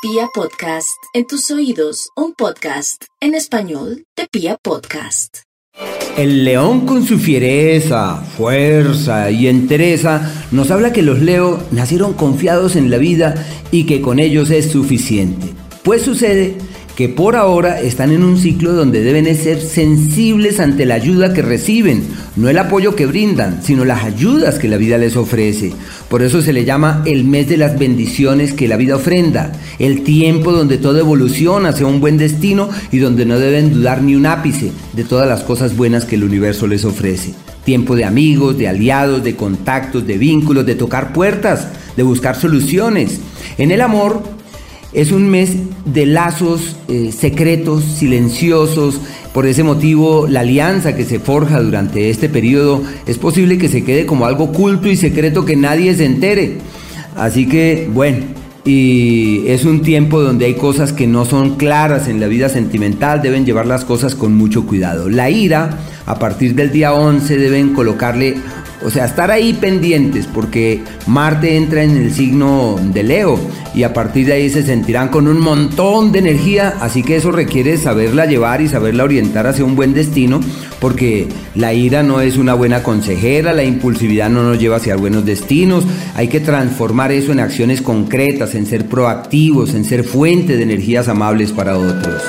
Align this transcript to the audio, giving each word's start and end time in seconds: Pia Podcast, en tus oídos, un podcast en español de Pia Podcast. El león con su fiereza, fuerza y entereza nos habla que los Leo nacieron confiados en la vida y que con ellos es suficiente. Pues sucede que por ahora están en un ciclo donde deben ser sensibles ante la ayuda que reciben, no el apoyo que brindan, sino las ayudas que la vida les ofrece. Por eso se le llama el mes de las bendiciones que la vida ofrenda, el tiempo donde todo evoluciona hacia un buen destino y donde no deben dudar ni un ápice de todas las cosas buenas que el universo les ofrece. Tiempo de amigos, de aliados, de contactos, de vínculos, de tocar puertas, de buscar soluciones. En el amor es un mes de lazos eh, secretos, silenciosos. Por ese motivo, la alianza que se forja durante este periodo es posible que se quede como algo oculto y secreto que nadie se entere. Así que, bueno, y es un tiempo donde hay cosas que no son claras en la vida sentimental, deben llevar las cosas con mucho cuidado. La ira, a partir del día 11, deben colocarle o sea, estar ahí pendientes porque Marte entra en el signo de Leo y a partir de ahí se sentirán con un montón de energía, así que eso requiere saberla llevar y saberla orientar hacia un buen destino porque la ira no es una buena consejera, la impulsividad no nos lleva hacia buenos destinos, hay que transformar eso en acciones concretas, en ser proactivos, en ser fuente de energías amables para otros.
Pia 0.00 0.28
Podcast, 0.32 1.02
en 1.12 1.26
tus 1.26 1.50
oídos, 1.50 2.10
un 2.14 2.32
podcast 2.32 3.02
en 3.20 3.34
español 3.34 4.04
de 4.16 4.28
Pia 4.30 4.56
Podcast. 4.62 5.38
El 6.16 6.44
león 6.44 6.86
con 6.86 7.04
su 7.04 7.18
fiereza, 7.18 8.14
fuerza 8.36 9.32
y 9.32 9.48
entereza 9.48 10.46
nos 10.52 10.70
habla 10.70 10.92
que 10.92 11.02
los 11.02 11.18
Leo 11.18 11.60
nacieron 11.72 12.12
confiados 12.12 12.76
en 12.76 12.92
la 12.92 12.98
vida 12.98 13.44
y 13.72 13.86
que 13.86 14.00
con 14.00 14.20
ellos 14.20 14.50
es 14.52 14.70
suficiente. 14.70 15.48
Pues 15.82 16.02
sucede 16.02 16.58
que 16.98 17.08
por 17.08 17.36
ahora 17.36 17.80
están 17.80 18.10
en 18.10 18.24
un 18.24 18.36
ciclo 18.36 18.72
donde 18.72 19.04
deben 19.04 19.32
ser 19.36 19.60
sensibles 19.60 20.58
ante 20.58 20.84
la 20.84 20.96
ayuda 20.96 21.32
que 21.32 21.42
reciben, 21.42 22.02
no 22.34 22.48
el 22.48 22.58
apoyo 22.58 22.96
que 22.96 23.06
brindan, 23.06 23.62
sino 23.62 23.84
las 23.84 24.02
ayudas 24.02 24.58
que 24.58 24.66
la 24.66 24.78
vida 24.78 24.98
les 24.98 25.16
ofrece. 25.16 25.72
Por 26.08 26.22
eso 26.22 26.42
se 26.42 26.52
le 26.52 26.64
llama 26.64 27.04
el 27.06 27.22
mes 27.22 27.48
de 27.48 27.56
las 27.56 27.78
bendiciones 27.78 28.52
que 28.52 28.66
la 28.66 28.76
vida 28.76 28.96
ofrenda, 28.96 29.52
el 29.78 30.02
tiempo 30.02 30.50
donde 30.50 30.76
todo 30.76 30.98
evoluciona 30.98 31.68
hacia 31.68 31.86
un 31.86 32.00
buen 32.00 32.16
destino 32.16 32.68
y 32.90 32.98
donde 32.98 33.26
no 33.26 33.38
deben 33.38 33.72
dudar 33.72 34.02
ni 34.02 34.16
un 34.16 34.26
ápice 34.26 34.72
de 34.92 35.04
todas 35.04 35.28
las 35.28 35.44
cosas 35.44 35.76
buenas 35.76 36.04
que 36.04 36.16
el 36.16 36.24
universo 36.24 36.66
les 36.66 36.84
ofrece. 36.84 37.32
Tiempo 37.64 37.94
de 37.94 38.06
amigos, 38.06 38.58
de 38.58 38.66
aliados, 38.66 39.22
de 39.22 39.36
contactos, 39.36 40.04
de 40.04 40.18
vínculos, 40.18 40.66
de 40.66 40.74
tocar 40.74 41.12
puertas, 41.12 41.68
de 41.96 42.02
buscar 42.02 42.34
soluciones. 42.34 43.20
En 43.56 43.70
el 43.70 43.82
amor 43.82 44.37
es 44.92 45.12
un 45.12 45.30
mes 45.30 45.56
de 45.84 46.06
lazos 46.06 46.76
eh, 46.88 47.12
secretos, 47.12 47.84
silenciosos. 47.84 49.00
Por 49.32 49.46
ese 49.46 49.62
motivo, 49.62 50.26
la 50.26 50.40
alianza 50.40 50.96
que 50.96 51.04
se 51.04 51.20
forja 51.20 51.60
durante 51.60 52.10
este 52.10 52.28
periodo 52.28 52.82
es 53.06 53.18
posible 53.18 53.58
que 53.58 53.68
se 53.68 53.84
quede 53.84 54.06
como 54.06 54.26
algo 54.26 54.44
oculto 54.44 54.88
y 54.88 54.96
secreto 54.96 55.44
que 55.44 55.56
nadie 55.56 55.94
se 55.94 56.06
entere. 56.06 56.58
Así 57.16 57.46
que, 57.46 57.88
bueno, 57.92 58.18
y 58.64 59.44
es 59.46 59.64
un 59.64 59.82
tiempo 59.82 60.20
donde 60.20 60.46
hay 60.46 60.54
cosas 60.54 60.92
que 60.92 61.06
no 61.06 61.24
son 61.24 61.56
claras 61.56 62.08
en 62.08 62.20
la 62.20 62.26
vida 62.26 62.48
sentimental, 62.48 63.22
deben 63.22 63.46
llevar 63.46 63.66
las 63.66 63.84
cosas 63.84 64.14
con 64.14 64.34
mucho 64.34 64.66
cuidado. 64.66 65.08
La 65.08 65.30
ira, 65.30 65.78
a 66.06 66.18
partir 66.18 66.54
del 66.54 66.70
día 66.70 66.92
11, 66.92 67.36
deben 67.38 67.74
colocarle 67.74 68.36
o 68.84 68.90
sea, 68.90 69.04
estar 69.04 69.30
ahí 69.30 69.54
pendientes 69.54 70.26
porque 70.26 70.82
Marte 71.06 71.56
entra 71.56 71.82
en 71.82 71.96
el 71.96 72.12
signo 72.12 72.76
de 72.92 73.02
Leo 73.02 73.38
y 73.74 73.82
a 73.82 73.92
partir 73.92 74.26
de 74.26 74.34
ahí 74.34 74.50
se 74.50 74.62
sentirán 74.62 75.08
con 75.08 75.26
un 75.28 75.40
montón 75.40 76.12
de 76.12 76.20
energía, 76.20 76.74
así 76.80 77.02
que 77.02 77.16
eso 77.16 77.30
requiere 77.30 77.76
saberla 77.76 78.26
llevar 78.26 78.60
y 78.60 78.68
saberla 78.68 79.04
orientar 79.04 79.46
hacia 79.46 79.64
un 79.64 79.76
buen 79.76 79.94
destino 79.94 80.40
porque 80.80 81.28
la 81.54 81.72
ira 81.74 82.02
no 82.02 82.20
es 82.20 82.36
una 82.36 82.54
buena 82.54 82.82
consejera, 82.82 83.52
la 83.52 83.64
impulsividad 83.64 84.30
no 84.30 84.42
nos 84.42 84.58
lleva 84.58 84.76
hacia 84.76 84.96
buenos 84.96 85.24
destinos, 85.24 85.84
hay 86.14 86.28
que 86.28 86.40
transformar 86.40 87.12
eso 87.12 87.32
en 87.32 87.40
acciones 87.40 87.82
concretas, 87.82 88.54
en 88.54 88.66
ser 88.66 88.86
proactivos, 88.86 89.74
en 89.74 89.84
ser 89.84 90.04
fuente 90.04 90.56
de 90.56 90.62
energías 90.62 91.08
amables 91.08 91.52
para 91.52 91.76
otros. 91.76 92.22